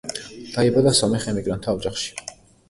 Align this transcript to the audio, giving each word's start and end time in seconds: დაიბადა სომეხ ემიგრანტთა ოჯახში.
დაიბადა 0.55 0.93
სომეხ 1.01 1.27
ემიგრანტთა 1.33 1.77
ოჯახში. 1.81 2.35